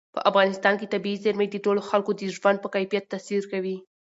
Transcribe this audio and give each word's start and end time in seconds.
په 0.15 0.19
افغانستان 0.29 0.73
کې 0.77 0.91
طبیعي 0.93 1.17
زیرمې 1.23 1.47
د 1.49 1.55
ټولو 1.65 1.81
خلکو 1.89 2.11
د 2.15 2.21
ژوند 2.35 2.57
په 2.61 2.69
کیفیت 2.75 3.05
تاثیر 3.13 3.43
کوي. 3.51 3.77